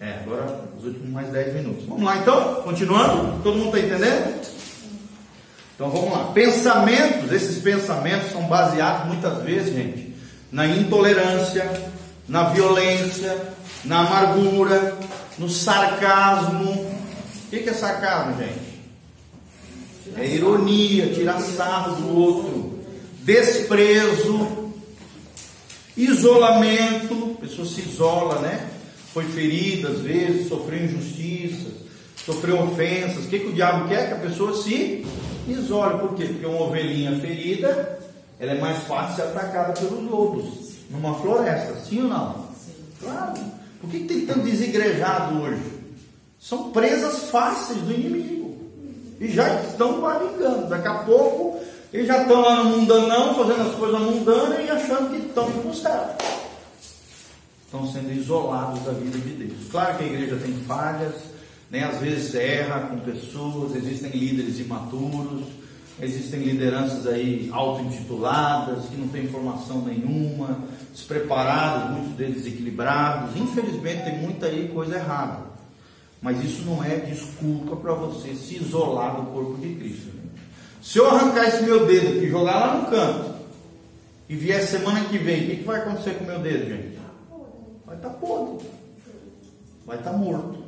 É, 0.00 0.18
agora 0.22 0.64
os 0.78 0.84
últimos 0.84 1.08
mais 1.08 1.28
10 1.28 1.54
minutos. 1.54 1.86
Vamos 1.86 2.04
lá 2.04 2.18
então, 2.18 2.62
continuando? 2.62 3.42
Todo 3.42 3.56
mundo 3.56 3.76
está 3.76 3.86
entendendo? 3.86 4.46
Então 5.74 5.90
vamos 5.90 6.12
lá. 6.12 6.32
Pensamentos, 6.32 7.32
esses 7.32 7.62
pensamentos 7.62 8.30
são 8.30 8.42
baseados 8.42 9.08
muitas 9.08 9.42
vezes, 9.42 9.74
gente, 9.74 10.14
na 10.52 10.66
intolerância, 10.66 11.70
na 12.28 12.50
violência, 12.50 13.36
na 13.84 14.00
amargura, 14.00 14.96
no 15.38 15.48
sarcasmo. 15.48 16.72
O 16.72 17.48
que 17.48 17.68
é 17.68 17.72
sarcasmo, 17.72 18.36
gente? 18.38 18.66
É 20.16 20.26
ironia, 20.26 21.12
tirar 21.12 21.40
sarro 21.40 21.96
do 21.96 22.18
outro, 22.18 22.80
desprezo, 23.22 24.72
isolamento, 25.96 27.36
a 27.38 27.40
pessoa 27.40 27.66
se 27.66 27.80
isola, 27.80 28.40
né? 28.40 28.75
Foi 29.16 29.24
ferida 29.24 29.88
às 29.88 30.00
vezes, 30.00 30.46
sofreu 30.46 30.84
injustiças, 30.84 31.72
sofreu 32.22 32.62
ofensas. 32.64 33.24
O 33.24 33.28
que, 33.28 33.38
que 33.38 33.46
o 33.46 33.52
diabo 33.54 33.88
quer? 33.88 34.08
Que 34.08 34.12
a 34.12 34.28
pessoa 34.28 34.54
se 34.62 35.06
isole. 35.48 36.00
Por 36.00 36.14
quê? 36.14 36.26
Porque 36.26 36.44
uma 36.44 36.64
ovelhinha 36.64 37.18
ferida, 37.18 37.98
ela 38.38 38.52
é 38.52 38.60
mais 38.60 38.82
fácil 38.82 39.14
de 39.14 39.16
ser 39.16 39.22
atacada 39.28 39.72
pelos 39.72 40.04
lobos 40.04 40.44
numa 40.90 41.14
floresta, 41.14 41.76
sim 41.76 42.02
ou 42.02 42.08
não? 42.08 42.46
Sim. 42.62 42.74
Claro. 43.00 43.40
Por 43.80 43.88
que, 43.88 44.00
que 44.00 44.04
tem 44.04 44.26
tanto 44.26 44.40
desigrejado 44.40 45.40
hoje? 45.40 45.62
São 46.38 46.70
presas 46.70 47.30
fáceis 47.30 47.80
do 47.80 47.94
inimigo. 47.94 48.54
E 49.18 49.28
já 49.28 49.62
estão 49.62 49.98
barrigando. 49.98 50.68
Daqui 50.68 50.88
a 50.88 50.94
pouco 51.04 51.58
eles 51.90 52.06
já 52.06 52.20
estão 52.20 52.42
lá 52.42 52.62
no 52.62 52.76
mundanão, 52.76 53.34
fazendo 53.34 53.66
as 53.66 53.74
coisas 53.76 53.98
mundanas 53.98 54.62
e 54.62 54.70
achando 54.70 55.10
que 55.10 55.26
estão 55.26 55.48
no 55.48 55.74
céu 55.74 56.35
estão 57.76 57.92
sendo 57.92 58.12
isolados 58.12 58.82
da 58.82 58.92
vida 58.92 59.18
de 59.18 59.30
Deus. 59.30 59.70
Claro 59.70 59.98
que 59.98 60.04
a 60.04 60.06
igreja 60.06 60.36
tem 60.36 60.54
falhas, 60.66 61.14
né? 61.70 61.84
às 61.84 62.00
vezes 62.00 62.34
erra 62.34 62.80
com 62.80 62.98
pessoas, 63.00 63.76
existem 63.76 64.10
líderes 64.10 64.58
imaturos, 64.58 65.44
existem 66.00 66.40
lideranças 66.40 67.06
aí 67.06 67.50
auto-intituladas, 67.52 68.86
que 68.86 68.96
não 68.96 69.08
têm 69.08 69.28
formação 69.28 69.82
nenhuma, 69.82 70.58
despreparados, 70.92 71.96
muitos 71.96 72.16
deles 72.16 72.46
equilibrados. 72.46 73.36
Infelizmente 73.36 74.04
tem 74.04 74.18
muita 74.18 74.46
aí 74.46 74.68
coisa 74.68 74.96
errada. 74.96 75.46
Mas 76.22 76.42
isso 76.42 76.62
não 76.64 76.82
é 76.82 76.96
desculpa 76.96 77.76
para 77.76 77.92
você 77.92 78.34
se 78.34 78.56
isolar 78.56 79.16
do 79.16 79.26
corpo 79.32 79.58
de 79.60 79.74
Cristo. 79.74 80.06
Né? 80.06 80.22
Se 80.82 80.98
eu 80.98 81.08
arrancar 81.08 81.48
esse 81.48 81.62
meu 81.62 81.86
dedo 81.86 82.24
e 82.24 82.30
jogar 82.30 82.58
lá 82.58 82.76
no 82.78 82.90
canto, 82.90 83.36
e 84.28 84.34
vier 84.34 84.60
semana 84.62 85.04
que 85.04 85.18
vem, 85.18 85.44
o 85.44 85.46
que, 85.50 85.56
que 85.56 85.64
vai 85.64 85.80
acontecer 85.80 86.14
com 86.14 86.24
o 86.24 86.26
meu 86.26 86.38
dedo, 86.40 86.68
gente? 86.68 86.95
Vai 87.86 87.96
estar 87.96 88.08
tá 88.08 88.14
podre, 88.14 88.66
vai 89.86 89.98
estar 89.98 90.10
tá 90.10 90.16
morto, 90.16 90.58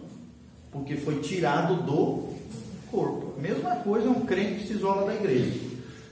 porque 0.70 0.97
foi 0.97 1.20
tirado 1.20 1.83
do 1.83 2.28
corpo. 2.91 3.34
Mesma 3.41 3.77
coisa 3.77 4.08
um 4.08 4.24
crente 4.24 4.61
que 4.61 4.69
se 4.69 4.72
isola 4.74 5.05
da 5.05 5.14
igreja, 5.14 5.58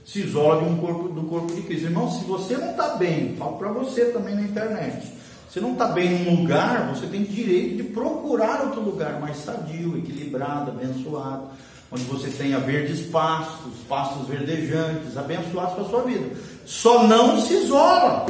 se 0.04 0.20
isola 0.20 0.62
de 0.62 0.68
um 0.68 0.76
corpo, 0.78 1.08
do 1.08 1.22
corpo 1.22 1.54
de 1.54 1.62
Cristo. 1.62 1.86
Irmão, 1.86 2.10
se 2.10 2.24
você 2.24 2.56
não 2.56 2.72
está 2.72 2.96
bem, 2.96 3.36
falo 3.36 3.56
para 3.56 3.70
você 3.70 4.06
também 4.06 4.34
na 4.34 4.42
internet. 4.42 5.14
Se 5.50 5.60
não 5.60 5.72
está 5.72 5.86
bem 5.86 6.24
num 6.24 6.42
lugar, 6.42 6.94
você 6.94 7.06
tem 7.06 7.22
direito 7.22 7.76
de 7.76 7.84
procurar 7.84 8.62
outro 8.62 8.80
lugar 8.80 9.20
mais 9.20 9.38
sadio, 9.38 9.96
equilibrado, 9.96 10.70
abençoado, 10.70 11.48
onde 11.90 12.04
você 12.04 12.28
tenha 12.28 12.58
verdes 12.58 13.06
pastos, 13.06 13.72
pastos 13.88 14.28
verdejantes, 14.28 15.16
abençoados 15.16 15.74
para 15.74 15.84
a 15.84 15.88
sua 15.88 16.02
vida. 16.02 16.36
Só 16.66 17.06
não 17.06 17.40
se 17.40 17.54
isola. 17.54 18.26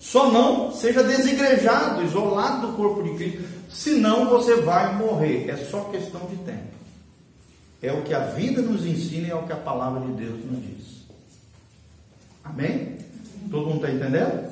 Só 0.00 0.32
não 0.32 0.72
seja 0.72 1.04
desigrejado, 1.04 2.02
isolado 2.02 2.68
do 2.68 2.72
corpo 2.72 3.02
de 3.02 3.10
Cristo, 3.10 3.44
senão 3.70 4.30
você 4.30 4.56
vai 4.56 4.96
morrer. 4.96 5.50
É 5.50 5.56
só 5.56 5.84
questão 5.84 6.22
de 6.22 6.36
tempo. 6.36 6.70
É 7.82 7.92
o 7.92 8.02
que 8.02 8.14
a 8.14 8.20
vida 8.20 8.62
nos 8.62 8.86
ensina 8.86 9.28
e 9.28 9.30
é 9.30 9.34
o 9.34 9.42
que 9.42 9.52
a 9.52 9.56
palavra 9.56 10.00
de 10.00 10.12
Deus 10.12 10.40
nos 10.44 10.62
diz. 10.62 11.00
Amém? 12.42 12.96
Todo 13.50 13.66
mundo 13.66 13.86
está 13.86 13.90
entendendo? 13.90 14.50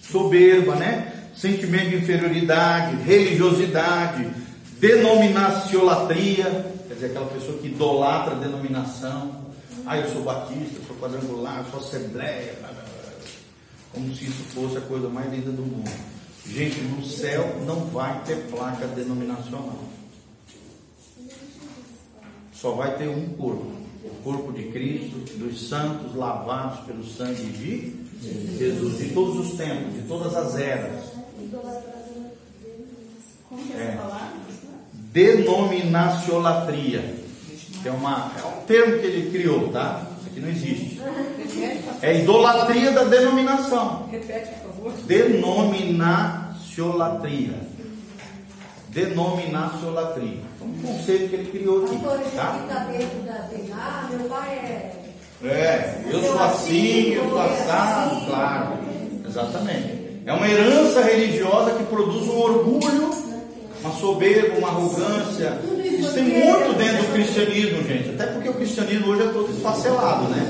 Soberba, 0.00 0.76
né? 0.76 1.12
Sentimento 1.36 1.90
de 1.90 1.96
inferioridade, 1.96 3.02
religiosidade, 3.02 4.30
denominaciolatria, 4.78 6.72
quer 6.86 6.94
dizer, 6.94 7.06
aquela 7.06 7.26
pessoa 7.26 7.58
que 7.58 7.66
idolatra 7.66 8.36
a 8.36 8.38
denominação. 8.38 9.42
Ah, 9.84 9.98
eu 9.98 10.08
sou 10.10 10.22
batista, 10.22 10.76
eu 10.76 10.86
sou 10.86 10.96
quadrangular, 10.96 11.64
eu 11.64 11.70
sou 11.70 11.80
assembleia, 11.80 12.54
como 13.92 14.14
se 14.14 14.24
isso 14.24 14.42
fosse 14.54 14.78
a 14.78 14.80
coisa 14.80 15.08
mais 15.08 15.30
linda 15.32 15.50
do 15.50 15.62
mundo. 15.62 15.90
Gente, 16.46 16.80
no 16.80 17.04
céu 17.04 17.60
não 17.66 17.86
vai 17.86 18.22
ter 18.24 18.36
placa 18.50 18.86
denominacional. 18.88 19.78
Só 22.52 22.72
vai 22.72 22.96
ter 22.96 23.08
um 23.08 23.28
corpo. 23.30 23.82
O 24.04 24.10
corpo 24.24 24.52
de 24.52 24.64
Cristo, 24.64 25.16
dos 25.36 25.68
santos 25.68 26.14
lavados 26.14 26.80
pelo 26.86 27.04
sangue 27.04 27.44
de 27.44 27.94
Jesus, 28.58 28.98
de 28.98 29.10
todos 29.10 29.46
os 29.46 29.56
tempos, 29.56 29.94
de 29.94 30.02
todas 30.02 30.34
as 30.34 30.56
eras. 30.56 31.04
É. 33.76 33.98
Denominacionatria. 35.12 37.22
É, 37.84 37.90
uma, 37.90 38.32
é 38.38 38.44
um 38.46 38.64
termo 38.64 38.98
que 38.98 39.06
ele 39.06 39.30
criou, 39.30 39.68
tá? 39.68 40.06
Isso 40.20 40.28
aqui 40.28 40.40
não 40.40 40.48
existe. 40.48 41.00
É 42.02 42.20
idolatria 42.20 42.90
da 42.90 43.04
denominação. 43.04 44.08
Repete, 44.10 44.50
por 44.62 44.74
favor. 44.74 44.92
Denominaciolatria. 45.04 47.54
Denominaciolatria. 48.88 50.40
É 50.60 50.64
um 50.64 50.74
conceito 50.82 51.30
que 51.30 51.36
ele 51.36 51.50
criou 51.50 51.84
aqui. 51.84 51.96
Tá? 52.36 52.58
está 52.62 52.84
dentro 52.84 53.22
da 53.22 53.48
meu 54.10 54.28
pai 54.28 54.54
é. 54.54 54.92
É, 55.44 56.02
eu 56.08 56.22
sou 56.22 56.40
assim, 56.40 57.14
eu 57.14 57.28
sou 57.28 57.40
assado, 57.40 58.26
claro. 58.26 58.78
Exatamente. 59.26 60.02
É 60.24 60.32
uma 60.32 60.48
herança 60.48 61.02
religiosa 61.02 61.72
que 61.72 61.82
produz 61.84 62.28
um 62.28 62.38
orgulho, 62.38 63.10
uma 63.80 63.92
soberba, 63.94 64.58
uma 64.58 64.68
arrogância. 64.68 65.58
Isso 65.84 66.14
tem 66.14 66.22
muito 66.24 66.78
dentro 66.78 67.02
do 67.02 67.12
cristianismo, 67.12 67.82
gente. 67.82 68.10
Até 68.10 68.26
porque 68.26 68.50
o 68.50 68.54
cristianismo 68.54 69.08
hoje 69.08 69.22
é 69.22 69.32
todo 69.32 69.52
esfacelado, 69.52 70.28
né? 70.28 70.48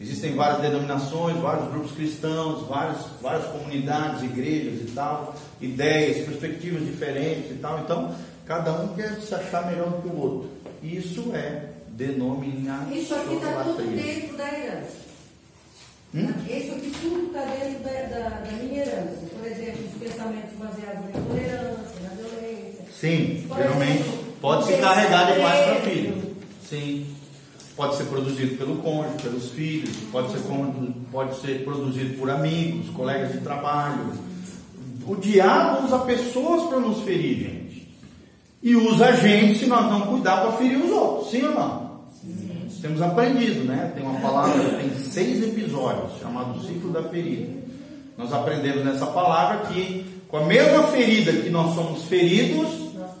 Existem 0.00 0.34
várias 0.34 0.62
denominações, 0.62 1.36
vários 1.36 1.68
grupos 1.68 1.92
cristãos, 1.92 2.66
várias, 2.66 3.04
várias 3.20 3.44
comunidades, 3.48 4.22
igrejas 4.22 4.80
e 4.80 4.92
tal, 4.94 5.34
ideias, 5.60 6.24
perspectivas 6.26 6.86
diferentes 6.86 7.50
e 7.50 7.54
tal. 7.54 7.80
Então, 7.80 8.14
cada 8.46 8.72
um 8.80 8.88
quer 8.94 9.20
se 9.20 9.34
achar 9.34 9.66
melhor 9.66 9.90
do 9.90 10.02
que 10.02 10.08
o 10.08 10.18
outro. 10.18 10.50
Isso 10.82 11.30
é 11.34 11.68
denominação. 11.88 12.92
Isso 12.92 13.14
aqui 13.14 13.34
está 13.34 13.62
tudo 13.62 13.94
dentro 13.94 14.36
da 14.38 14.58
herança. 14.58 15.00
Hum? 16.14 16.32
Isso 16.48 16.72
aqui 16.72 16.92
tudo 17.02 17.26
está 17.26 17.44
dentro 17.44 17.84
da, 17.84 17.90
da, 17.90 18.28
da, 18.40 18.52
minha 18.52 18.82
herança. 18.82 19.26
Por 19.38 19.46
exemplo, 19.46 19.84
os 19.84 20.02
pensamentos 20.02 20.50
baseados 20.58 21.04
na 21.04 21.20
intolerância, 21.20 22.00
na 22.02 22.08
violência. 22.08 22.84
Sim, 22.98 23.44
Por 23.46 23.56
geralmente 23.58 24.00
exemplo, 24.00 24.34
pode 24.40 24.66
se 24.66 24.72
carregar 24.78 25.32
de 25.32 25.40
pai 25.40 25.64
para 25.64 25.80
filho. 25.82 26.36
Sim. 26.68 27.09
Pode 27.80 27.96
ser 27.96 28.04
produzido 28.04 28.58
pelo 28.58 28.76
cônjuge, 28.76 29.22
pelos 29.22 29.50
filhos, 29.52 29.96
pode 30.12 30.30
ser, 30.32 30.42
pode 31.10 31.34
ser 31.40 31.64
produzido 31.64 32.18
por 32.18 32.28
amigos, 32.28 32.90
colegas 32.90 33.32
de 33.32 33.38
trabalho. 33.38 34.12
O 35.06 35.16
diabo 35.16 35.86
usa 35.86 36.00
pessoas 36.00 36.68
para 36.68 36.78
nos 36.78 37.00
ferir, 37.04 37.38
gente. 37.38 37.88
E 38.62 38.76
usa 38.76 39.06
a 39.06 39.12
gente 39.12 39.60
se 39.60 39.66
nós 39.66 39.90
não 39.90 40.02
cuidar 40.02 40.42
para 40.42 40.52
ferir 40.58 40.76
os 40.76 40.90
outros, 40.90 41.30
sim 41.30 41.42
ou 41.42 41.54
não? 41.54 42.00
Sim. 42.20 42.68
Temos 42.82 43.00
aprendido, 43.00 43.64
né? 43.64 43.90
Tem 43.94 44.04
uma 44.04 44.20
palavra, 44.20 44.62
tem 44.74 44.90
seis 44.98 45.42
episódios, 45.42 46.20
chamado 46.20 46.60
ciclo 46.60 46.92
da 46.92 47.04
ferida. 47.04 47.48
Nós 48.18 48.30
aprendemos 48.30 48.84
nessa 48.84 49.06
palavra 49.06 49.68
que 49.68 50.04
com 50.28 50.36
a 50.36 50.44
mesma 50.44 50.82
ferida 50.88 51.32
que 51.32 51.48
nós 51.48 51.74
somos 51.74 52.04
feridos, 52.04 52.68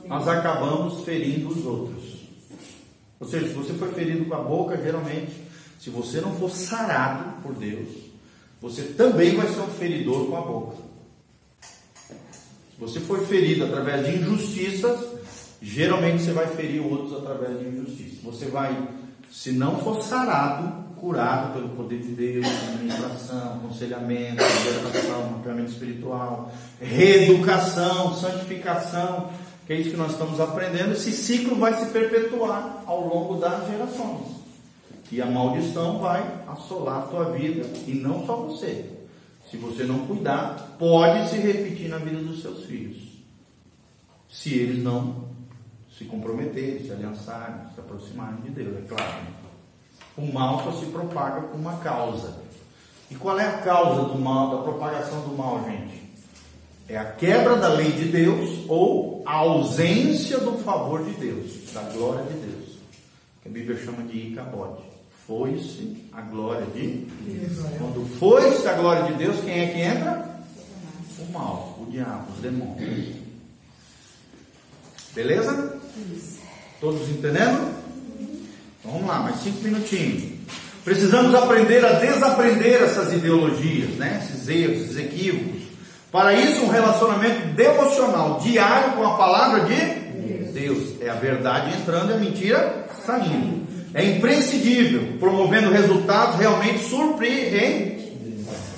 nós 0.06 0.28
acabamos 0.28 1.02
ferindo 1.02 1.48
os 1.48 1.64
outros. 1.64 1.99
Ou 3.20 3.28
seja, 3.28 3.48
se 3.48 3.52
você 3.52 3.74
foi 3.74 3.92
ferido 3.92 4.24
com 4.24 4.34
a 4.34 4.40
boca, 4.40 4.80
geralmente, 4.82 5.32
se 5.78 5.90
você 5.90 6.22
não 6.22 6.34
for 6.36 6.50
sarado 6.50 7.42
por 7.42 7.54
Deus, 7.54 7.88
você 8.60 8.82
também 8.82 9.36
vai 9.36 9.46
ser 9.48 9.60
um 9.60 9.68
feridor 9.68 10.26
com 10.26 10.36
a 10.36 10.40
boca. 10.40 10.76
Se 11.60 12.80
você 12.80 13.00
foi 13.00 13.26
ferido 13.26 13.66
através 13.66 14.06
de 14.06 14.16
injustiças, 14.16 14.98
geralmente 15.60 16.22
você 16.22 16.32
vai 16.32 16.46
ferir 16.48 16.80
outros 16.80 17.12
através 17.12 17.58
de 17.58 17.66
injustiça. 17.66 18.16
Você 18.24 18.46
vai, 18.46 18.88
se 19.30 19.52
não 19.52 19.78
for 19.80 20.02
sarado, 20.02 20.80
curado 20.96 21.54
pelo 21.54 21.70
poder 21.70 21.98
de 21.98 22.12
Deus, 22.12 22.46
administração, 22.46 23.54
aconselhamento, 23.54 24.42
libertação, 24.42 25.30
mapeamento 25.30 25.72
espiritual, 25.72 26.52
reeducação, 26.80 28.14
santificação, 28.14 29.30
que 29.70 29.74
é 29.74 29.76
isso 29.76 29.90
que 29.90 29.96
nós 29.96 30.10
estamos 30.10 30.40
aprendendo, 30.40 30.94
esse 30.94 31.12
ciclo 31.12 31.54
vai 31.54 31.72
se 31.78 31.92
perpetuar 31.92 32.82
ao 32.86 33.06
longo 33.06 33.36
das 33.36 33.68
gerações. 33.68 34.26
E 35.12 35.22
a 35.22 35.26
maldição 35.26 36.00
vai 36.00 36.42
assolar 36.48 36.98
a 36.98 37.06
tua 37.06 37.26
vida, 37.26 37.64
e 37.86 37.94
não 37.94 38.26
só 38.26 38.34
você. 38.34 38.90
Se 39.48 39.56
você 39.56 39.84
não 39.84 40.08
cuidar, 40.08 40.74
pode 40.76 41.28
se 41.28 41.36
repetir 41.36 41.88
na 41.88 41.98
vida 41.98 42.20
dos 42.20 42.42
seus 42.42 42.64
filhos. 42.64 42.96
se 44.28 44.52
eles 44.52 44.82
não 44.82 45.28
se 45.96 46.04
comprometerem, 46.04 46.84
se 46.84 46.90
aliançarem, 46.90 47.72
se 47.72 47.78
aproximarem 47.78 48.40
de 48.40 48.50
Deus, 48.50 48.76
é 48.76 48.88
claro. 48.88 49.22
O 50.16 50.32
mal 50.32 50.64
só 50.64 50.72
se 50.80 50.86
propaga 50.86 51.42
com 51.42 51.56
uma 51.56 51.76
causa. 51.76 52.40
E 53.08 53.14
qual 53.14 53.38
é 53.38 53.46
a 53.46 53.58
causa 53.58 54.02
do 54.02 54.18
mal, 54.18 54.50
da 54.50 54.64
propagação 54.64 55.20
do 55.28 55.36
mal, 55.36 55.64
gente? 55.64 56.09
É 56.90 56.98
a 56.98 57.04
quebra 57.04 57.54
da 57.54 57.68
lei 57.68 57.92
de 57.92 58.06
Deus 58.06 58.64
ou 58.66 59.22
a 59.24 59.34
ausência 59.34 60.38
do 60.38 60.58
favor 60.58 61.04
de 61.04 61.12
Deus, 61.12 61.72
da 61.72 61.82
glória 61.82 62.24
de 62.24 62.32
Deus. 62.32 62.78
Que 63.40 63.48
a 63.48 63.52
Bíblia 63.52 63.78
chama 63.78 64.02
de 64.02 64.18
Icabode. 64.18 64.82
Foi-se 65.24 66.04
a 66.12 66.20
glória 66.20 66.66
de 66.74 67.06
Deus. 67.28 67.58
Quando 67.78 68.04
foi-se 68.18 68.66
a 68.66 68.72
glória 68.72 69.04
de 69.04 69.18
Deus, 69.18 69.36
quem 69.44 69.60
é 69.60 69.66
que 69.68 69.78
entra? 69.78 70.40
O 71.20 71.32
mal, 71.32 71.78
o 71.80 71.88
diabo, 71.88 72.32
os 72.34 72.40
demônios. 72.40 73.14
Beleza? 75.14 75.80
Todos 76.80 77.08
entendendo? 77.08 77.72
Então 78.80 78.90
vamos 78.90 79.06
lá, 79.06 79.20
mais 79.20 79.36
cinco 79.36 79.62
minutinhos. 79.62 80.40
Precisamos 80.84 81.36
aprender 81.36 81.84
a 81.84 82.00
desaprender 82.00 82.82
essas 82.82 83.12
ideologias, 83.12 83.90
né? 83.90 84.26
esses 84.28 84.48
erros, 84.48 84.82
esses 84.82 84.96
equívocos. 84.96 85.69
Para 86.10 86.32
isso, 86.32 86.64
um 86.64 86.68
relacionamento 86.68 87.46
devocional 87.54 88.40
diário 88.40 88.94
com 88.94 89.06
a 89.06 89.16
palavra 89.16 89.60
de 89.60 89.76
Deus. 90.52 91.00
É 91.00 91.08
a 91.08 91.14
verdade 91.14 91.76
entrando 91.80 92.10
e 92.10 92.14
a 92.14 92.18
mentira 92.18 92.86
saindo. 93.06 93.60
É 93.94 94.04
imprescindível, 94.04 95.18
promovendo 95.18 95.70
resultados 95.70 96.36
realmente 96.36 96.80
surpreendentes. 96.80 98.10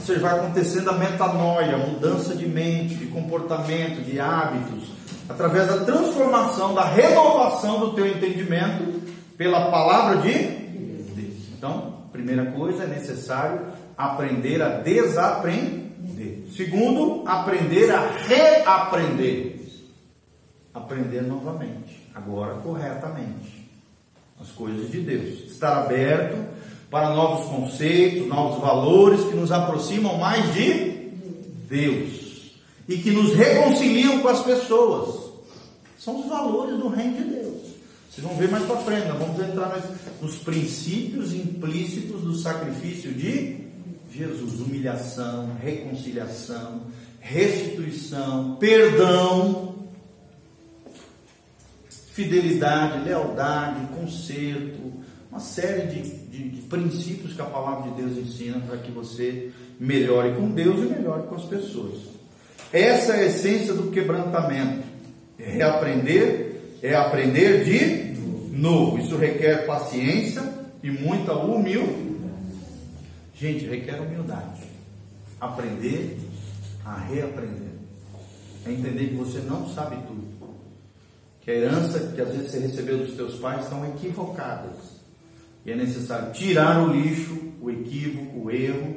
Ou 0.01 0.07
seja, 0.07 0.21
vai 0.21 0.39
acontecendo 0.39 0.91
a 0.91 0.95
metanoia, 0.95 1.77
mudança 1.79 2.35
de 2.35 2.47
mente, 2.47 2.97
de 2.97 3.07
comportamento, 3.07 4.03
de 4.03 4.19
hábitos, 4.19 4.89
através 5.29 5.69
da 5.69 5.79
transformação, 5.85 6.75
da 6.75 6.85
renovação 6.85 7.81
do 7.81 7.93
teu 7.93 8.07
entendimento 8.07 9.01
pela 9.39 9.71
palavra 9.71 10.19
de 10.19 10.33
Deus. 10.33 11.37
Então, 11.57 11.95
primeira 12.13 12.47
coisa, 12.47 12.85
é 12.85 12.87
necessário 12.87 13.61
aprender 13.97 14.61
a 14.61 14.69
desaprender. 14.69 15.82
Segundo, 16.57 17.23
aprender 17.27 17.91
a 17.91 18.11
reaprender. 18.11 19.61
Aprender 20.75 21.23
novamente, 21.23 22.09
agora 22.15 22.55
corretamente, 22.55 23.71
as 24.41 24.51
coisas 24.51 24.91
de 24.91 25.01
Deus. 25.01 25.51
Estar 25.51 25.83
aberto 25.83 26.37
para 26.91 27.11
novos 27.11 27.47
conceitos, 27.47 28.27
novos 28.27 28.61
valores 28.61 29.25
que 29.25 29.35
nos 29.35 29.53
aproximam 29.53 30.19
mais 30.19 30.53
de 30.55 31.11
Deus 31.69 32.53
e 32.89 32.99
que 32.99 33.11
nos 33.11 33.35
reconciliam 33.35 34.21
com 34.21 34.29
as 34.29 34.43
pessoas. 34.43 35.33
São 35.99 36.21
os 36.21 36.27
valores 36.27 36.79
do 36.79 36.89
reino 36.89 37.17
de 37.17 37.25
Deus. 37.25 37.63
Vocês 38.11 38.27
vão 38.27 38.37
ver 38.37 38.51
mais 38.51 38.65
para 38.67 38.77
frente, 38.79 39.09
nós 39.09 39.19
vamos 39.19 39.41
entrar 39.41 39.81
nos 40.21 40.37
princípios 40.37 41.33
implícitos 41.33 42.21
do 42.21 42.35
sacrifício 42.35 43.11
de 43.13 43.62
Jesus: 44.13 44.61
humilhação, 44.61 45.57
reconciliação, 45.61 46.83
restituição, 47.19 48.57
perdão, 48.57 49.75
fidelidade, 52.13 53.05
lealdade, 53.05 53.87
conserto, 53.95 54.93
uma 55.31 55.41
série 55.41 55.87
de, 55.87 56.03
de, 56.27 56.49
de 56.51 56.63
princípios 56.63 57.33
que 57.33 57.41
a 57.41 57.47
palavra 57.47 57.91
de 57.91 58.03
Deus 58.03 58.19
ensina 58.19 58.61
para 58.61 58.77
que 58.77 58.91
você 58.91 59.51
melhore 59.81 60.35
com 60.35 60.51
Deus 60.51 60.81
e 60.81 60.93
melhore 60.93 61.27
com 61.27 61.37
as 61.37 61.45
pessoas. 61.45 62.13
Essa 62.71 63.15
é 63.15 63.21
a 63.21 63.27
essência 63.27 63.73
do 63.73 63.91
quebrantamento. 63.91 64.83
É 65.39 65.51
reaprender, 65.51 66.79
é 66.83 66.95
aprender 66.95 67.65
de 67.65 68.57
novo. 68.57 68.99
Isso 68.99 69.17
requer 69.17 69.67
paciência 69.67 70.43
e 70.83 70.91
muita 70.91 71.33
humildade. 71.33 72.12
Gente, 73.35 73.67
requer 73.67 74.01
humildade. 74.01 74.63
Aprender 75.41 76.19
a 76.85 76.97
reaprender. 76.97 77.73
É 78.65 78.73
entender 78.73 79.09
que 79.09 79.15
você 79.15 79.39
não 79.41 79.69
sabe 79.69 79.97
tudo. 80.07 80.33
Que 81.41 81.51
a 81.51 81.55
herança 81.55 81.99
que 82.15 82.21
às 82.21 82.29
vezes 82.29 82.51
você 82.53 82.59
recebeu 82.61 82.99
dos 82.99 83.17
teus 83.17 83.35
pais 83.41 83.65
estão 83.65 83.85
equivocadas. 83.87 85.03
E 85.67 85.73
é 85.73 85.77
necessário 85.77 86.33
tirar 86.33 86.81
o 86.83 86.93
lixo, 86.93 87.37
o 87.61 87.71
equívoco, 87.71 88.45
o 88.45 88.51
erro 88.51 88.97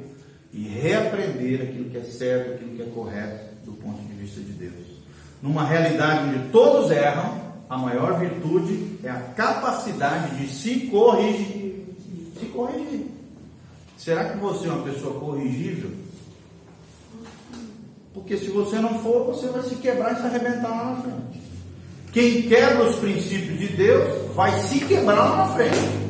e 0.53 0.67
reaprender 0.67 1.61
aquilo 1.61 1.89
que 1.89 1.97
é 1.97 2.03
certo, 2.03 2.53
aquilo 2.53 2.75
que 2.75 2.81
é 2.81 2.85
correto 2.85 3.55
do 3.65 3.73
ponto 3.73 4.01
de 4.03 4.13
vista 4.13 4.39
de 4.39 4.53
Deus. 4.53 4.95
Numa 5.41 5.65
realidade 5.65 6.29
onde 6.29 6.49
todos 6.49 6.91
erram, 6.91 7.41
a 7.69 7.77
maior 7.77 8.19
virtude 8.19 8.99
é 9.03 9.09
a 9.09 9.19
capacidade 9.19 10.37
de 10.37 10.53
se 10.53 10.87
corrigir. 10.87 11.85
Se 12.39 12.45
corrigir. 12.47 13.14
Será 13.97 14.29
que 14.29 14.37
você 14.37 14.67
é 14.67 14.71
uma 14.71 14.83
pessoa 14.83 15.19
corrigível? 15.19 15.91
Porque 18.13 18.37
se 18.37 18.47
você 18.47 18.77
não 18.77 18.99
for, 18.99 19.25
você 19.25 19.47
vai 19.47 19.63
se 19.63 19.75
quebrar 19.75 20.13
e 20.13 20.15
se 20.15 20.21
arrebentar 20.21 20.69
lá 20.69 20.91
na 20.91 21.01
frente. 21.01 21.41
Quem 22.11 22.43
quebra 22.43 22.89
os 22.89 22.95
princípios 22.97 23.59
de 23.59 23.67
Deus 23.69 24.33
vai 24.33 24.57
se 24.61 24.79
quebrar 24.85 25.15
lá 25.15 25.47
na 25.47 25.53
frente. 25.53 26.05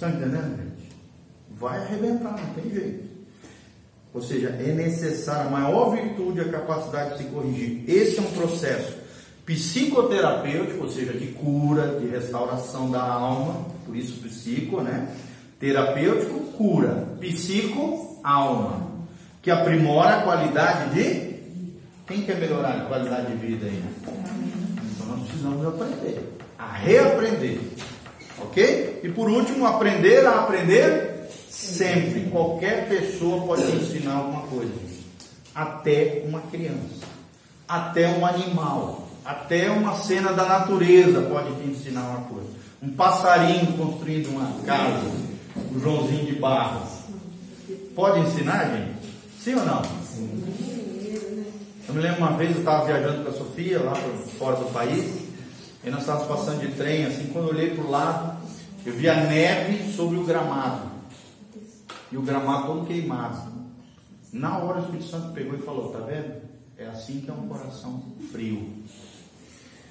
estão 0.00 0.08
entendendo, 0.08 0.56
gente? 0.56 0.92
Vai 1.50 1.78
arrebentar, 1.78 2.38
não 2.38 2.54
tem 2.54 2.70
jeito. 2.72 3.10
Ou 4.14 4.22
seja, 4.22 4.48
é 4.48 4.72
necessário 4.72 5.48
a 5.48 5.50
maior 5.50 5.90
virtude, 5.90 6.40
a 6.40 6.48
capacidade 6.48 7.12
de 7.12 7.18
se 7.18 7.24
corrigir. 7.24 7.84
Esse 7.86 8.18
é 8.18 8.22
um 8.22 8.32
processo 8.32 8.99
psicoterapêutico, 9.50 10.84
ou 10.84 10.88
seja, 10.88 11.12
de 11.12 11.26
cura, 11.26 11.98
de 11.98 12.06
restauração 12.06 12.88
da 12.88 13.02
alma, 13.02 13.66
por 13.84 13.96
isso 13.96 14.22
psico, 14.22 14.80
né? 14.80 15.08
Terapêutico, 15.58 16.38
cura. 16.52 17.08
Psico, 17.18 18.20
alma. 18.22 18.88
Que 19.42 19.50
aprimora 19.50 20.18
a 20.18 20.22
qualidade 20.22 20.94
de. 20.94 21.30
Quem 22.06 22.22
quer 22.22 22.38
melhorar 22.38 22.76
a 22.76 22.84
qualidade 22.84 23.32
de 23.32 23.46
vida 23.46 23.66
aí? 23.66 23.82
Então 24.02 25.06
nós 25.08 25.26
precisamos 25.26 25.66
aprender. 25.66 26.38
A 26.56 26.72
reaprender. 26.72 27.58
Ok? 28.38 29.00
E 29.02 29.08
por 29.08 29.28
último, 29.28 29.66
aprender 29.66 30.24
a 30.26 30.42
aprender 30.44 31.28
sempre. 31.48 32.30
Qualquer 32.30 32.88
pessoa 32.88 33.44
pode 33.44 33.62
ensinar 33.62 34.14
alguma 34.14 34.42
coisa. 34.42 34.72
Até 35.52 36.22
uma 36.24 36.40
criança. 36.42 37.06
Até 37.68 38.08
um 38.08 38.24
animal. 38.24 39.09
Até 39.24 39.70
uma 39.70 39.94
cena 39.96 40.32
da 40.32 40.44
natureza 40.44 41.22
pode 41.22 41.52
te 41.54 41.68
ensinar 41.68 42.02
uma 42.02 42.20
coisa. 42.22 42.48
Um 42.82 42.90
passarinho 42.90 43.72
construindo 43.76 44.28
uma 44.30 44.50
casa. 44.64 45.10
O 45.56 45.76
um 45.76 45.80
Joãozinho 45.80 46.26
de 46.26 46.36
barro. 46.36 46.86
Pode 47.94 48.20
ensinar, 48.20 48.64
gente? 48.66 48.94
Sim 49.38 49.54
ou 49.54 49.64
não? 49.64 49.82
Eu 51.88 51.94
me 51.94 52.00
lembro 52.00 52.18
uma 52.18 52.36
vez, 52.36 52.52
eu 52.52 52.58
estava 52.58 52.86
viajando 52.86 53.24
com 53.24 53.30
a 53.30 53.32
Sofia, 53.32 53.82
lá 53.82 53.94
fora 54.38 54.56
do 54.56 54.72
país. 54.72 55.28
E 55.82 55.90
nós 55.90 56.00
estávamos 56.00 56.28
passando 56.28 56.60
de 56.60 56.72
trem, 56.74 57.06
assim, 57.06 57.28
quando 57.32 57.48
eu 57.48 57.54
olhei 57.54 57.70
para 57.70 57.84
o 57.84 57.90
lado, 57.90 58.36
eu 58.86 58.92
vi 58.92 59.08
a 59.08 59.16
neve 59.16 59.92
sobre 59.92 60.16
o 60.16 60.24
gramado. 60.24 60.88
E 62.12 62.16
o 62.16 62.22
gramado 62.22 62.66
todo 62.66 62.86
queimado. 62.86 63.50
Na 64.32 64.58
hora 64.58 64.78
o 64.78 64.84
Espírito 64.84 65.08
Santo 65.08 65.32
pegou 65.32 65.54
e 65.54 65.62
falou, 65.62 65.90
tá 65.90 65.98
vendo? 66.00 66.40
É 66.78 66.86
assim 66.86 67.20
que 67.20 67.30
é 67.30 67.34
um 67.34 67.48
coração 67.48 68.02
frio. 68.30 68.84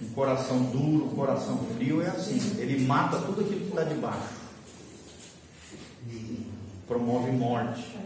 Um 0.01 0.09
coração 0.09 0.63
duro, 0.63 1.05
um 1.05 1.15
coração 1.15 1.57
frio 1.75 2.01
é 2.01 2.07
assim. 2.07 2.57
Ele 2.57 2.85
mata 2.85 3.17
tudo 3.19 3.41
aquilo 3.41 3.59
que 3.59 3.69
está 3.69 3.83
debaixo. 3.83 4.39
Promove 6.87 7.31
morte. 7.31 7.97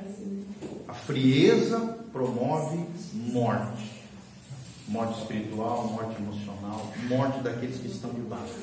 A 0.88 0.93
frieza 0.93 1.79
promove 2.12 2.85
morte 3.13 3.93
morte 4.88 5.21
espiritual, 5.21 5.88
morte 5.88 6.21
emocional, 6.21 6.91
morte 7.07 7.39
daqueles 7.41 7.79
que 7.79 7.88
estão 7.88 8.12
debaixo. 8.12 8.53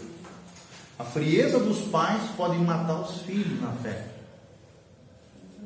A 0.99 1.05
frieza 1.05 1.59
dos 1.59 1.81
pais 1.89 2.23
pode 2.37 2.59
matar 2.59 3.01
os 3.01 3.23
filhos 3.23 3.61
na 3.61 3.73
fé. 3.73 4.07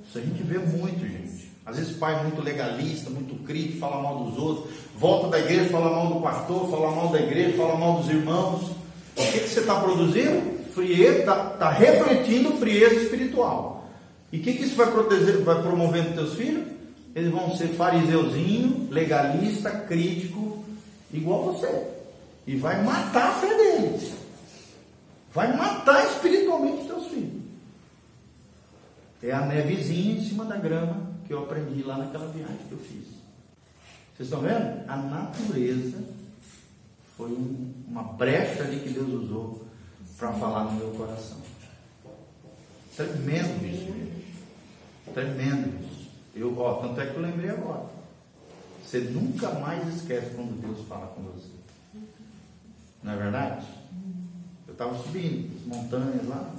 Isso 0.06 0.18
a 0.18 0.20
gente 0.20 0.42
vê 0.42 0.58
muito, 0.58 1.00
gente. 1.00 1.52
Às 1.66 1.76
vezes 1.76 1.96
pai 1.96 2.22
muito 2.22 2.42
legalista, 2.42 3.08
muito 3.08 3.42
crítico, 3.42 3.78
fala 3.78 4.02
mal 4.02 4.24
dos 4.24 4.38
outros, 4.38 4.74
volta 4.98 5.28
da 5.28 5.38
igreja, 5.38 5.70
fala 5.70 5.90
mal 5.90 6.08
do 6.08 6.20
pastor, 6.20 6.70
fala 6.70 6.90
mal 6.90 7.08
da 7.08 7.20
igreja, 7.20 7.56
fala 7.56 7.76
mal 7.76 7.94
dos 7.98 8.10
irmãos. 8.10 8.70
O 9.16 9.32
que, 9.32 9.40
que 9.40 9.48
você 9.48 9.60
está 9.60 9.80
produzindo? 9.80 10.64
Frieza, 10.74 11.20
está 11.20 11.36
tá 11.36 11.70
refletindo 11.70 12.58
frieza 12.58 12.96
espiritual. 12.96 13.88
E 14.30 14.38
o 14.38 14.42
que, 14.42 14.52
que 14.54 14.64
isso 14.64 14.76
vai, 14.76 14.90
proteger, 14.90 15.38
vai 15.42 15.62
promover 15.62 16.04
nos 16.04 16.14
teus 16.14 16.34
filhos? 16.34 16.68
Eles 17.14 17.30
vão 17.30 17.56
ser 17.56 17.68
fariseuzinho, 17.68 18.88
legalista, 18.90 19.70
crítico, 19.70 20.64
igual 21.12 21.44
você. 21.44 21.86
E 22.46 22.56
vai 22.56 22.82
matar 22.82 23.28
a 23.28 23.34
fé 23.34 23.56
deles. 23.56 24.12
Vai 25.32 25.56
matar 25.56 26.04
espiritualmente 26.06 26.82
os 26.82 26.86
teus 26.86 27.06
filhos. 27.06 27.42
É 29.22 29.30
a 29.30 29.40
nevezinha 29.46 30.18
em 30.18 30.28
cima 30.28 30.44
da 30.44 30.56
grama 30.56 31.13
que 31.26 31.32
eu 31.32 31.44
aprendi 31.44 31.82
lá 31.82 31.98
naquela 31.98 32.28
viagem 32.28 32.56
que 32.68 32.72
eu 32.72 32.78
fiz. 32.78 33.06
Vocês 34.16 34.28
estão 34.28 34.40
vendo? 34.40 34.88
A 34.88 34.96
natureza 34.96 36.04
foi 37.16 37.30
um, 37.30 37.72
uma 37.88 38.02
brecha 38.02 38.62
ali 38.62 38.80
que 38.80 38.90
Deus 38.90 39.08
usou 39.08 39.66
para 40.16 40.32
falar 40.34 40.64
no 40.64 40.72
meu 40.72 40.90
coração. 40.90 41.38
Tremendo 42.96 43.66
isso, 43.66 43.86
gente. 43.86 44.24
Tremendo 45.12 45.84
isso. 45.84 46.10
Eu, 46.34 46.56
ó, 46.58 46.74
tanto 46.74 47.00
é 47.00 47.06
que 47.06 47.16
eu 47.16 47.22
lembrei 47.22 47.50
agora. 47.50 47.86
Você 48.84 49.00
nunca 49.00 49.50
mais 49.54 49.86
esquece 49.94 50.34
quando 50.34 50.60
Deus 50.60 50.86
fala 50.86 51.06
com 51.08 51.22
você. 51.22 51.48
Não 53.02 53.12
é 53.12 53.16
verdade? 53.16 53.66
Eu 54.66 54.72
estava 54.72 54.96
subindo 55.02 55.56
as 55.56 55.66
montanhas 55.66 56.26
lá, 56.28 56.52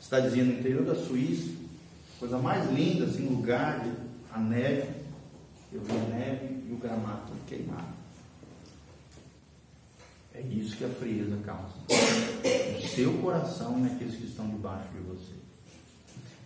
cidadezinha 0.00 0.44
no 0.44 0.52
interior 0.52 0.84
da 0.84 0.94
Suíça, 0.94 1.50
coisa 2.18 2.38
mais 2.38 2.70
linda, 2.70 3.04
assim, 3.04 3.26
lugar 3.28 3.80
de 3.80 3.90
a 4.32 4.38
neve. 4.38 4.88
Eu 5.72 5.80
vi 5.80 5.92
a 5.92 6.16
neve 6.16 6.64
e 6.68 6.72
o 6.72 6.76
gramado 6.76 7.32
queimado. 7.46 7.94
É 10.34 10.40
isso 10.40 10.76
que 10.76 10.84
a 10.84 10.88
frieza 10.88 11.36
causa. 11.44 11.74
O 11.88 12.88
seu 12.88 13.12
coração 13.14 13.78
naqueles 13.78 14.16
que 14.16 14.26
estão 14.26 14.48
debaixo 14.48 14.88
de 14.92 14.98
você. 15.00 15.32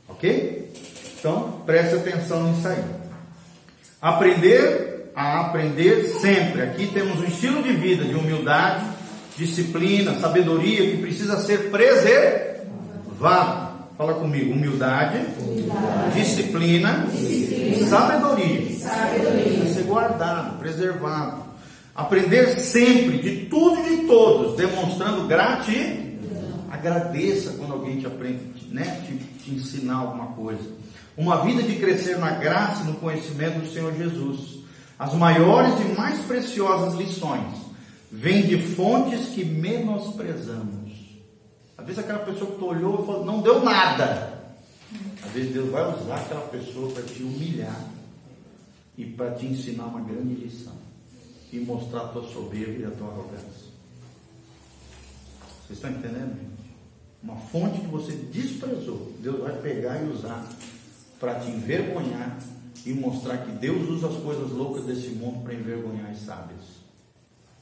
Ok? 0.08 0.72
Então, 1.18 1.62
preste 1.64 1.96
atenção 1.96 2.52
nisso 2.52 2.68
aí. 2.68 2.84
Aprender 4.00 5.10
a 5.14 5.40
aprender 5.40 6.04
sempre. 6.20 6.62
Aqui 6.62 6.86
temos 6.86 7.18
um 7.18 7.24
estilo 7.24 7.62
de 7.62 7.72
vida 7.72 8.04
de 8.04 8.14
humildade, 8.14 8.86
disciplina, 9.36 10.14
sabedoria 10.14 10.90
que 10.90 10.98
precisa 10.98 11.38
ser 11.40 11.70
preservado. 11.70 13.67
Fala 13.98 14.14
comigo, 14.14 14.52
humildade, 14.52 15.18
humildade. 15.40 16.20
Disciplina, 16.20 17.08
disciplina, 17.10 17.88
sabedoria. 17.88 18.78
sabedoria. 18.78 19.42
Precisa 19.42 19.74
ser 19.74 19.82
guardado, 19.82 20.58
preservado. 20.60 21.42
Aprender 21.96 22.46
sempre 22.60 23.18
de 23.18 23.46
tudo 23.46 23.80
e 23.80 23.96
de 23.96 24.06
todos, 24.06 24.56
demonstrando 24.56 25.26
gratidão. 25.26 26.06
Agradeça 26.70 27.54
quando 27.58 27.72
alguém 27.72 27.98
te 27.98 28.06
aprende, 28.06 28.68
né? 28.70 29.02
Te, 29.04 29.16
te 29.16 29.50
ensinar 29.50 29.96
alguma 29.96 30.26
coisa. 30.26 30.62
Uma 31.16 31.44
vida 31.44 31.60
de 31.64 31.74
crescer 31.74 32.18
na 32.18 32.30
graça 32.30 32.84
e 32.84 32.86
no 32.86 32.94
conhecimento 32.94 33.58
do 33.58 33.68
Senhor 33.68 33.92
Jesus. 33.96 34.60
As 34.96 35.12
maiores 35.14 35.74
e 35.80 35.98
mais 35.98 36.20
preciosas 36.20 36.94
lições 36.94 37.52
vêm 38.12 38.42
de 38.42 38.58
fontes 38.62 39.30
que 39.30 39.44
menosprezamos. 39.44 40.87
Vezes 41.88 42.04
aquela 42.04 42.18
pessoa 42.18 42.50
que 42.50 42.58
tu 42.58 42.66
olhou 42.66 43.02
e 43.02 43.06
falou, 43.06 43.24
não 43.24 43.40
deu 43.40 43.64
nada. 43.64 44.38
Às 45.24 45.32
vezes 45.32 45.54
Deus 45.54 45.70
vai 45.70 45.98
usar 45.98 46.16
aquela 46.16 46.46
pessoa 46.48 46.92
para 46.92 47.02
te 47.02 47.22
humilhar 47.22 47.82
e 48.98 49.06
para 49.06 49.30
te 49.30 49.46
ensinar 49.46 49.86
uma 49.86 50.02
grande 50.02 50.34
lição 50.34 50.74
e 51.50 51.58
mostrar 51.60 52.02
a 52.02 52.08
tua 52.08 52.28
soberba 52.30 52.78
e 52.78 52.84
a 52.84 52.90
tua 52.90 53.08
arrogância. 53.08 53.68
Vocês 55.66 55.78
estão 55.78 55.90
entendendo, 55.90 56.38
gente? 56.38 56.68
Uma 57.22 57.36
fonte 57.36 57.80
que 57.80 57.86
você 57.86 58.12
desprezou, 58.12 59.10
Deus 59.20 59.40
vai 59.40 59.56
pegar 59.62 59.96
e 60.02 60.10
usar 60.10 60.46
para 61.18 61.40
te 61.40 61.48
envergonhar 61.48 62.38
e 62.84 62.92
mostrar 62.92 63.38
que 63.38 63.52
Deus 63.52 63.88
usa 63.88 64.08
as 64.08 64.16
coisas 64.16 64.50
loucas 64.50 64.84
desse 64.84 65.08
mundo 65.08 65.42
para 65.42 65.54
envergonhar 65.54 66.10
as 66.10 66.18
sábias. 66.18 66.60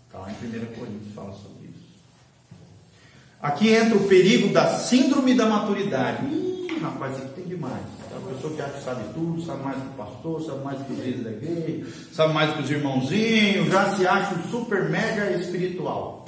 Está 0.04 0.18
lá 0.18 0.32
em 0.32 0.34
1 0.34 0.74
Coríntios 0.74 1.14
fala 1.14 1.32
sobre 1.32 1.65
isso. 1.65 1.65
Aqui 3.42 3.68
entra 3.68 3.96
o 3.96 4.08
perigo 4.08 4.52
da 4.52 4.78
síndrome 4.78 5.34
da 5.34 5.46
maturidade. 5.46 6.24
Ih, 6.26 6.78
rapaz, 6.82 7.16
aqui 7.16 7.28
tem 7.34 7.44
demais. 7.44 7.82
Uma 8.10 8.32
pessoa 8.32 8.54
que 8.54 8.62
acha 8.62 8.72
que 8.72 8.84
sabe 8.84 9.04
tudo, 9.12 9.42
sabe 9.42 9.62
mais 9.62 9.76
que 9.76 9.88
o 9.88 9.90
pastor, 9.90 10.42
sabe 10.42 10.64
mais 10.64 10.82
que 10.82 10.92
os 10.92 10.98
líderes 10.98 11.24
da 11.24 11.30
igreja, 11.30 11.86
sabe 12.12 12.32
mais 12.32 12.54
que 12.54 12.62
os 12.62 12.70
irmãozinhos, 12.70 13.68
já 13.68 13.94
se 13.94 14.06
acha 14.06 14.34
um 14.34 14.50
super 14.50 14.88
mega 14.88 15.30
espiritual. 15.32 16.24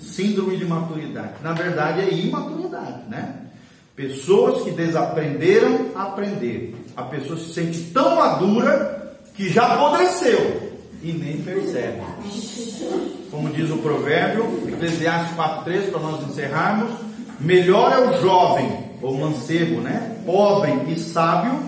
Síndrome 0.00 0.56
de 0.56 0.64
maturidade. 0.64 1.34
Na 1.42 1.52
verdade 1.52 2.00
é 2.00 2.14
imaturidade, 2.14 3.08
né? 3.08 3.42
Pessoas 3.94 4.62
que 4.64 4.70
desaprenderam 4.70 5.90
a 5.94 6.04
aprender. 6.04 6.74
A 6.96 7.02
pessoa 7.02 7.38
se 7.38 7.52
sente 7.52 7.90
tão 7.92 8.16
madura 8.16 9.18
que 9.34 9.50
já 9.50 9.74
apodreceu 9.74 10.65
e 11.06 11.12
nem 11.12 11.40
percebe. 11.40 12.02
Como 13.30 13.48
diz 13.50 13.70
o 13.70 13.78
provérbio, 13.78 14.68
Eclesiastes 14.68 15.36
4,3, 15.36 15.90
para 15.90 16.00
nós 16.00 16.28
encerrarmos, 16.28 16.90
melhor 17.38 17.92
é 17.92 17.98
o 17.98 18.20
jovem, 18.20 18.86
ou 19.00 19.16
mancebo, 19.16 19.80
né? 19.80 20.16
Pobre 20.26 20.72
e 20.88 20.98
sábio, 20.98 21.60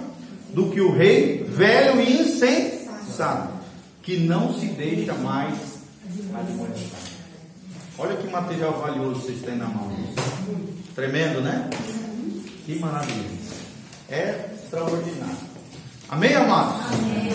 do 0.53 0.71
que 0.71 0.81
o 0.81 0.93
rei 0.93 1.45
velho 1.45 2.01
e 2.01 2.23
insensato, 2.23 3.53
que 4.03 4.17
não 4.17 4.53
se 4.53 4.67
deixa 4.67 5.15
mais 5.15 5.55
admoestar. 6.35 7.01
Olha 7.97 8.17
que 8.17 8.27
material 8.29 8.81
valioso 8.81 9.21
vocês 9.21 9.41
têm 9.43 9.57
na 9.57 9.67
mão. 9.67 9.89
Tremendo, 10.97 11.41
né? 11.41 11.69
Que 12.67 12.77
maravilha. 12.79 13.29
É 14.09 14.51
extraordinário. 14.55 15.48
Amém, 16.11 16.35
amados? 16.35 16.75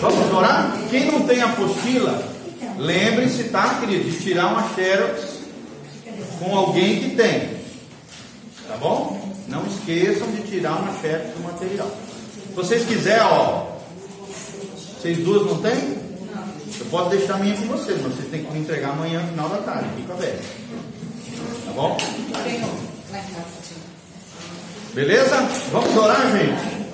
Vamos 0.00 0.32
orar? 0.32 0.76
Quem 0.90 1.06
não 1.12 1.20
tem 1.26 1.40
apostila, 1.40 2.26
lembre-se, 2.76 3.44
tá, 3.44 3.78
querido, 3.78 4.10
de 4.10 4.18
tirar 4.18 4.48
uma 4.48 4.74
xerox 4.74 5.22
com 6.40 6.56
alguém 6.56 6.98
que 6.98 7.16
tem. 7.16 7.50
Tá 8.66 8.76
bom? 8.78 9.32
Não 9.46 9.64
esqueçam 9.66 10.28
de 10.32 10.42
tirar 10.42 10.72
uma 10.72 10.92
xerox 11.00 11.34
do 11.36 11.44
material. 11.44 11.88
Se 12.48 12.54
vocês 12.54 12.84
quiserem, 12.84 13.22
ó. 13.22 13.66
Vocês 14.98 15.18
duas 15.18 15.46
não 15.46 15.62
têm? 15.62 16.04
Eu 16.80 16.86
posso 16.86 17.10
deixar 17.10 17.34
a 17.34 17.38
minha 17.38 17.56
com 17.56 17.66
vocês, 17.66 18.00
mas 18.02 18.14
vocês 18.14 18.28
têm 18.28 18.42
que 18.42 18.52
me 18.52 18.58
entregar 18.58 18.90
amanhã 18.90 19.24
final 19.28 19.48
da 19.50 19.58
tarde. 19.58 19.88
Fica 19.96 20.14
aberto. 20.14 20.44
Tá 21.64 21.72
bom? 21.72 21.96
Beleza? 24.94 25.36
Vamos 25.70 25.96
orar, 25.96 26.32
gente? 26.32 26.84